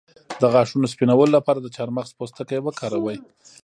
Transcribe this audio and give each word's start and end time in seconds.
د 0.41 0.43
غاښونو 0.53 0.91
سپینولو 0.93 1.33
لپاره 1.37 1.59
د 1.61 1.67
چارمغز 1.75 2.11
پوستکی 2.17 2.59
وکاروئ 2.63 3.17